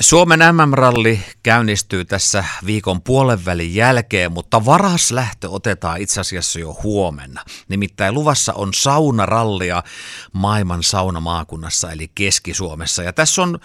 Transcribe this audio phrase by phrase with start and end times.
[0.00, 6.78] Suomen MM-ralli käynnistyy tässä viikon puolen välin jälkeen, mutta varas lähtö otetaan itse asiassa jo
[6.82, 7.44] huomenna.
[7.68, 9.82] Nimittäin luvassa on saunarallia
[10.32, 13.02] maailman saunamaakunnassa eli Keski-Suomessa.
[13.02, 13.58] Ja tässä on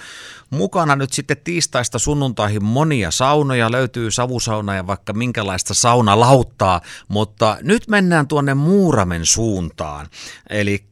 [0.49, 7.87] mukana nyt sitten tiistaista sunnuntaihin monia saunoja, löytyy savusauna ja vaikka minkälaista saunalauttaa, mutta nyt
[7.87, 10.07] mennään tuonne Muuramen suuntaan,
[10.49, 10.85] eli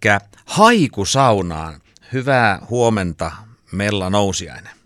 [0.46, 1.82] haikusaunaan.
[2.14, 3.32] Hyvää huomenta,
[3.72, 4.79] Mella Nousiainen.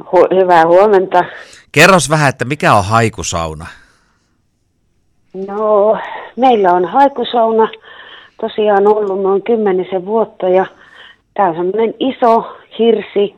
[0.00, 1.24] Hu- hyvää huomenta.
[1.72, 3.66] Kerros vähän, että mikä on haikusauna?
[5.46, 5.98] No,
[6.36, 7.68] meillä on haikusauna
[8.40, 10.66] tosiaan ollut noin kymmenisen vuotta ja
[11.34, 13.34] tämä on semmoinen iso hirsi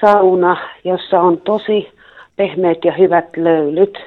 [0.00, 1.92] sauna, jossa on tosi
[2.36, 3.98] pehmeät ja hyvät löylyt.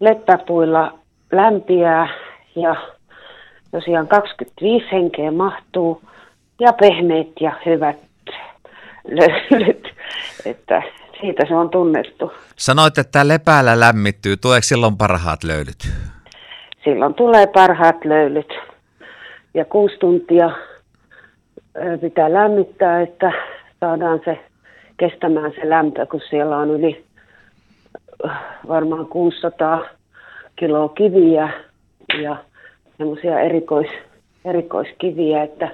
[0.00, 0.98] Leppäpuilla
[1.32, 2.08] lämpiää
[2.56, 2.76] ja
[3.70, 6.02] tosiaan 25 henkeä mahtuu
[6.60, 7.96] ja pehmeät ja hyvät
[9.18, 9.85] löylyt,
[10.46, 10.82] että
[11.20, 12.32] siitä se on tunnettu.
[12.56, 14.36] Sanoit, että lepäällä lämmittyy.
[14.36, 15.88] Tuleeko silloin parhaat löylyt?
[16.84, 18.54] Silloin tulee parhaat löylyt.
[19.54, 20.50] Ja kuusi tuntia
[22.00, 23.32] pitää lämmittää, että
[23.80, 24.38] saadaan se
[24.96, 27.04] kestämään se lämpö, kun siellä on yli
[28.68, 29.82] varmaan 600
[30.56, 31.48] kiloa kiviä
[32.22, 32.36] ja
[32.98, 33.90] semmoisia erikois,
[34.44, 35.70] erikoiskiviä, että,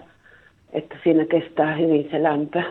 [0.73, 2.63] että siinä kestää hyvin se lämpö.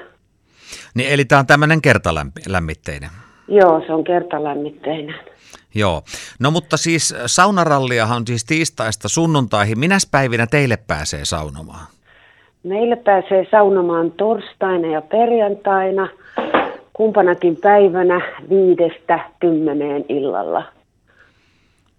[0.96, 3.10] Niin, eli tämä on tämmöinen kertalämmitteinen.
[3.48, 5.16] Joo, se on kertalämmitteinen.
[5.76, 6.02] Joo.
[6.40, 9.80] No mutta siis saunaralliahan on siis tiistaista sunnuntaihin.
[9.80, 11.88] Minäs päivinä teille pääsee saunomaan?
[12.64, 16.08] Meille pääsee saunomaan torstaina ja perjantaina,
[16.94, 20.64] kumpanakin päivänä viidestä kymmeneen illalla.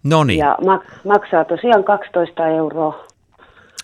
[0.04, 0.38] No niin.
[0.38, 3.04] Ja mak- maksaa tosiaan 12 euroa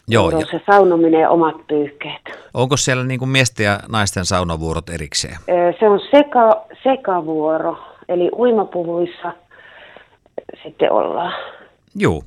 [0.09, 2.23] Joo, ja se saunominen ja omat pyyhkeet.
[2.55, 5.37] onko siellä niin kuin miesten ja naisten saunavuorot erikseen?
[5.81, 7.79] Se on seka, sekavuoro,
[8.09, 9.33] eli uimapuvuissa
[10.63, 11.33] sitten ollaan.
[11.99, 12.25] Juu,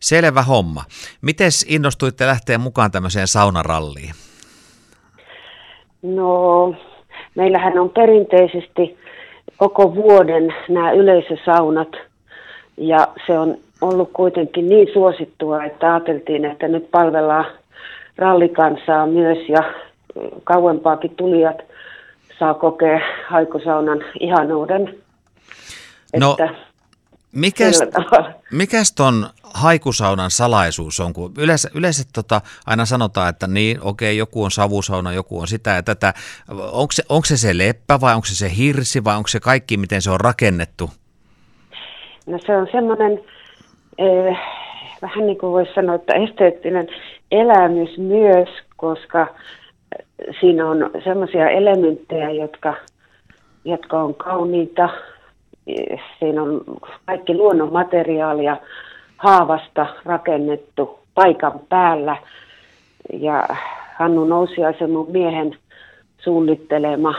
[0.00, 0.84] selvä homma.
[1.22, 4.10] Mites innostuitte lähteä mukaan tämmöiseen saunaralliin?
[6.02, 6.74] No,
[7.34, 8.98] meillähän on perinteisesti
[9.56, 11.88] koko vuoden nämä yleisösaunat,
[12.76, 17.46] ja se on ollut kuitenkin niin suosittua, että ajateltiin, että nyt palvellaan
[18.16, 19.74] rallikansaa myös, ja
[20.44, 21.56] kauempaakin tulijat
[22.38, 24.94] saa kokea haikosaunan ihanuuden.
[26.20, 26.48] No, Että
[27.36, 27.80] Mikäs,
[28.52, 31.12] mikäs ton haikusaunan salaisuus on?
[31.12, 35.70] Kun yleensä, yleensä tota, aina sanotaan, että niin, okei, joku on savusauna, joku on sitä
[35.70, 36.14] ja tätä.
[36.48, 39.76] Onko se, onko se se leppä vai onko se se hirsi vai onko se kaikki,
[39.76, 40.90] miten se on rakennettu?
[42.26, 43.20] No se on semmoinen,
[45.02, 46.88] vähän niin kuin voisi sanoa, että esteettinen
[47.30, 49.26] elämys myös, koska
[50.40, 52.74] siinä on semmoisia elementtejä, jotka,
[53.64, 54.88] jotka on kauniita.
[55.66, 56.60] Eh, Siinä on
[57.06, 58.56] kaikki luonnonmateriaalia
[59.16, 62.16] haavasta rakennettu paikan päällä.
[63.12, 63.48] Ja
[63.98, 65.56] Hannu Nousiaisen mun miehen
[66.18, 67.14] suunnittelema,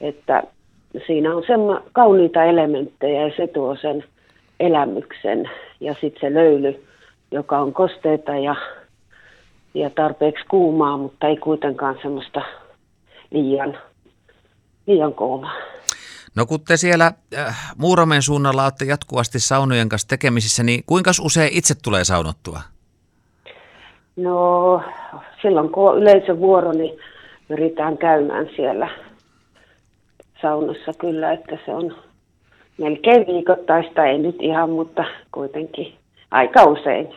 [0.00, 0.42] että
[1.06, 4.04] siinä on semmo, kauniita elementtejä ja se tuo sen
[4.60, 5.50] elämyksen.
[5.80, 6.86] Ja sitten se löyly,
[7.30, 8.56] joka on kosteita ja,
[9.74, 12.42] ja tarpeeksi kuumaa, mutta ei kuitenkaan semmoista
[13.30, 13.78] liian,
[14.86, 15.54] liian kuumaa.
[16.36, 21.52] No kun te siellä äh, Muuramen suunnalla olette jatkuvasti saunojen kanssa tekemisissä, niin kuinka usein
[21.52, 22.60] itse tulee saunottua?
[24.16, 24.82] No
[25.42, 26.98] silloin kun on yleisövuoro, niin
[27.48, 28.88] pyritään käymään siellä
[30.42, 31.96] saunassa kyllä, että se on
[32.78, 35.94] melkein viikoittaista, ei nyt ihan, mutta kuitenkin
[36.30, 37.08] aika usein.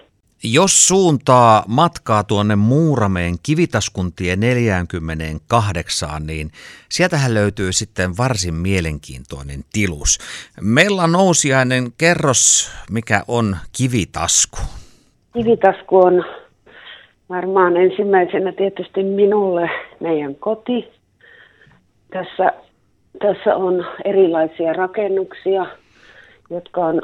[0.43, 6.51] Jos suuntaa matkaa tuonne Muurameen kivitaskuntien 48, niin
[6.89, 10.19] sieltähän löytyy sitten varsin mielenkiintoinen tilus.
[10.61, 14.57] Meillä nousiainen kerros, mikä on kivitasku.
[15.33, 16.25] Kivitasku on
[17.29, 19.69] varmaan ensimmäisenä tietysti minulle
[19.99, 20.87] meidän koti.
[22.13, 22.53] Tässä,
[23.19, 25.65] tässä on erilaisia rakennuksia,
[26.49, 27.01] jotka on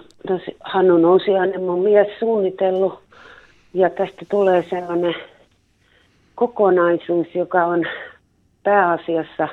[0.63, 2.99] Hannu Nousiainen, mun mies, suunnitellut.
[3.73, 5.15] Ja tästä tulee sellainen
[6.35, 7.85] kokonaisuus, joka on
[8.63, 9.47] pääasiassa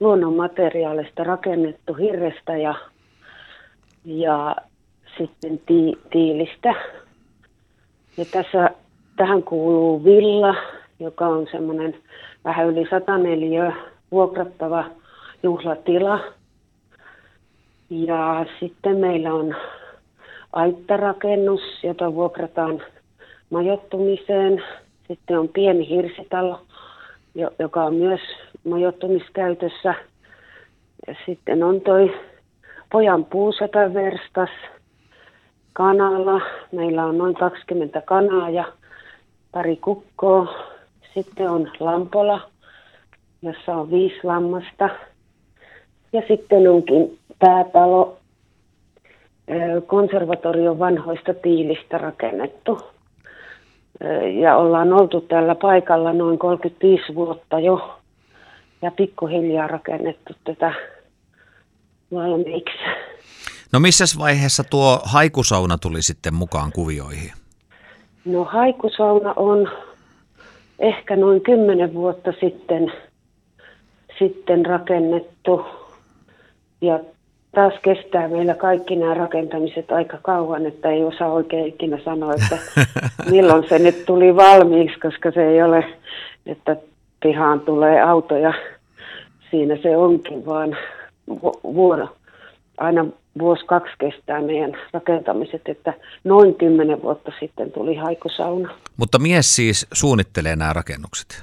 [0.00, 2.74] luonnonmateriaalista rakennettu hirrestä ja,
[4.04, 4.56] ja
[5.18, 6.74] sitten ti, tiilistä.
[8.16, 8.70] Ja tässä,
[9.16, 10.54] tähän kuuluu villa,
[11.00, 11.96] joka on semmoinen
[12.44, 13.72] vähän yli 104
[14.12, 14.84] vuokrattava
[15.42, 16.20] juhlatila.
[17.90, 19.56] Ja sitten meillä on
[20.52, 22.82] aittarakennus, jota vuokrataan
[23.50, 24.62] majoittumiseen.
[25.08, 26.62] Sitten on pieni hirsitalo,
[27.34, 28.20] jo- joka on myös
[28.64, 29.94] majoittumiskäytössä.
[31.06, 32.14] Ja sitten on toi
[32.92, 34.50] pojan puusepäverstas
[35.72, 36.40] kanalla.
[36.72, 38.72] Meillä on noin 20 kanaa ja
[39.52, 40.54] pari kukkoa.
[41.14, 42.50] Sitten on Lampola,
[43.42, 44.88] jossa on viisi lammasta.
[46.12, 48.16] Ja sitten onkin päätalo,
[49.86, 52.80] konservatorion vanhoista tiilistä rakennettu.
[54.40, 57.98] Ja ollaan oltu tällä paikalla noin 35 vuotta jo
[58.82, 60.74] ja pikkuhiljaa rakennettu tätä
[62.14, 62.78] valmiiksi.
[63.72, 67.32] No missä vaiheessa tuo haikusauna tuli sitten mukaan kuvioihin?
[68.24, 69.70] No haikusauna on
[70.78, 72.92] ehkä noin kymmenen vuotta sitten,
[74.18, 75.66] sitten rakennettu.
[76.80, 77.00] Ja
[77.54, 82.58] taas kestää meillä kaikki nämä rakentamiset aika kauan, että ei osaa oikein ikinä sanoa, että
[83.30, 85.84] milloin se nyt tuli valmiiksi, koska se ei ole,
[86.46, 86.76] että
[87.22, 88.54] pihaan tulee auto ja
[89.50, 90.76] siinä se onkin, vaan
[91.64, 92.08] vuoro.
[92.78, 93.06] Aina
[93.38, 95.94] vuosi kaksi kestää meidän rakentamiset, että
[96.24, 98.70] noin kymmenen vuotta sitten tuli haikusauna.
[98.96, 101.42] Mutta mies siis suunnittelee nämä rakennukset?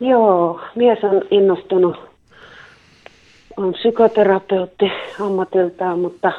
[0.00, 1.96] Joo, mies on innostunut,
[3.56, 4.84] on psykoterapeutti
[5.20, 6.32] ammatiltaan, mutta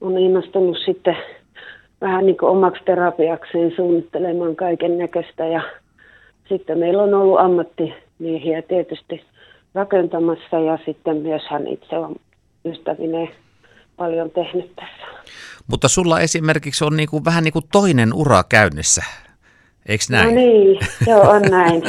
[0.00, 1.16] on innostunut sitten
[2.00, 5.62] vähän niin kuin omaksi terapiakseen suunnittelemaan kaiken näköistä ja
[6.48, 9.24] sitten meillä on ollut ammattimiehiä tietysti
[9.74, 12.16] rakentamassa ja sitten myös hän itse on
[12.64, 13.28] ystävineen
[13.96, 15.06] paljon tehnyt tässä.
[15.66, 19.02] Mutta sulla esimerkiksi on niinku, vähän niin kuin toinen ura käynnissä,
[19.88, 20.28] eikö näin?
[20.28, 21.82] No niin, joo on näin.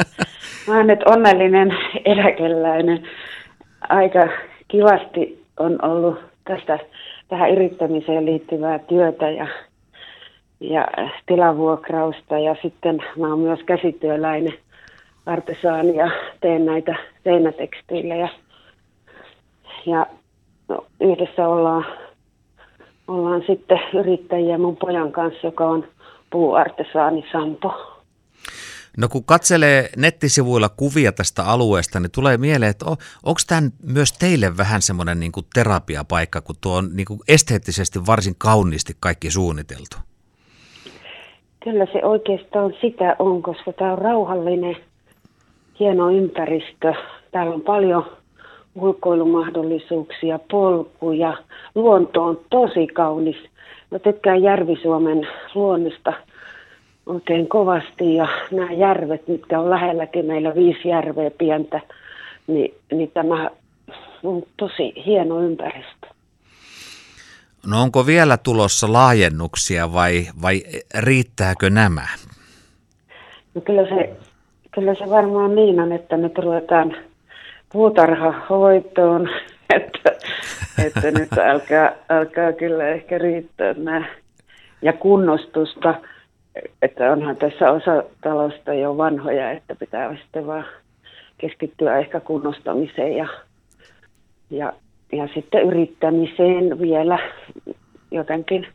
[0.66, 1.74] Mä olen nyt onnellinen
[2.04, 3.08] eläkeläinen.
[3.88, 4.28] Aika
[4.68, 6.78] kivasti on ollut tästä
[7.28, 9.46] tähän yrittämiseen liittyvää työtä ja,
[10.60, 10.88] ja
[11.26, 14.54] tilavuokrausta ja sitten mä oon myös käsityöläinen
[15.26, 18.28] artesaani ja teen näitä seinätekstiilejä.
[19.86, 20.06] Ja
[20.68, 21.86] no, yhdessä ollaan,
[23.08, 25.84] ollaan sitten yrittäjiä mun pojan kanssa, joka on
[26.30, 27.91] puuartesaani Sampo.
[28.98, 34.12] No kun katselee nettisivuilla kuvia tästä alueesta, niin tulee mieleen, että on, onko tämä myös
[34.12, 39.96] teille vähän semmoinen niin terapiapaikka, kun tuo on niin kuin esteettisesti varsin kauniisti kaikki suunniteltu?
[41.64, 44.76] Kyllä se oikeastaan sitä on, koska tämä on rauhallinen,
[45.80, 46.94] hieno ympäristö.
[47.32, 48.06] Täällä on paljon
[48.74, 51.36] ulkoilumahdollisuuksia, polkuja.
[51.74, 53.36] Luonto on tosi kaunis.
[53.90, 56.12] Mä tykkään Järvi-Suomen luonnosta
[57.06, 61.80] oikein kovasti ja nämä järvet, mitkä on lähelläkin, meillä viisi järveä pientä,
[62.46, 63.50] niin, niin tämä
[64.22, 66.06] on tosi hieno ympäristö.
[67.66, 70.62] No onko vielä tulossa laajennuksia vai, vai
[70.98, 72.06] riittääkö nämä?
[73.54, 74.16] No kyllä se,
[74.70, 76.96] kyllä se varmaan niin on, että me ruvetaan
[77.72, 79.28] puutarhahoitoon,
[79.76, 80.10] että,
[80.86, 84.06] että nyt alkaa, alkaa kyllä ehkä riittää nämä
[84.82, 85.94] ja kunnostusta,
[86.82, 90.64] että onhan tässä osa talosta jo vanhoja, että pitää sitten vaan
[91.38, 93.28] keskittyä ehkä kunnostamiseen ja,
[94.50, 94.72] ja,
[95.12, 97.18] ja sitten yrittämiseen vielä
[98.10, 98.66] jotenkin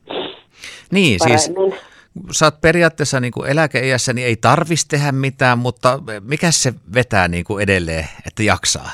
[0.91, 1.71] Niin, siis paremmin.
[1.71, 6.73] siis sä oot periaatteessa niin kuin eläkeiässä, niin ei tarvitsisi tehdä mitään, mutta mikä se
[6.93, 8.91] vetää niin kuin edelleen, että jaksaa?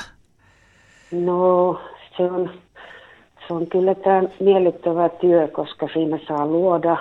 [1.12, 1.80] No
[2.16, 2.50] se on,
[3.48, 6.96] se on kyllä tämä miellyttävä työ, koska siinä saa luoda.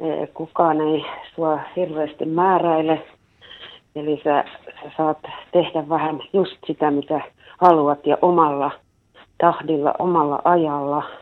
[0.00, 1.04] E, kukaan ei
[1.34, 3.02] sua hirveästi määräile.
[3.96, 5.18] Eli sä, sä saat
[5.52, 7.20] tehdä vähän just sitä, mitä
[7.58, 8.70] haluat ja omalla
[9.38, 11.02] tahdilla, omalla ajalla–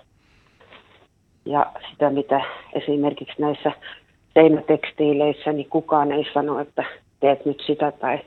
[1.48, 2.40] ja sitä, mitä
[2.72, 3.72] esimerkiksi näissä
[4.34, 6.84] seinätekstiileissä, niin kukaan ei sano, että
[7.20, 8.18] teet nyt sitä tai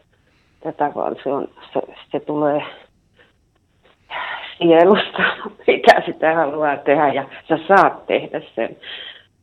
[0.64, 1.82] tätä, vaan se, on, se,
[2.12, 2.64] se tulee
[4.58, 5.24] sielusta,
[5.68, 8.78] mitä sitä haluaa tehdä ja sä saat tehdä sen.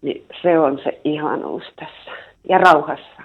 [0.02, 2.10] Niin se on se ihanuus tässä
[2.48, 3.22] ja rauhassa.